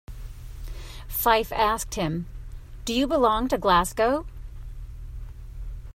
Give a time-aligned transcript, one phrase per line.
[1.07, 2.25] Fyffe asked him:
[2.85, 4.25] Do you belong to Glasgow?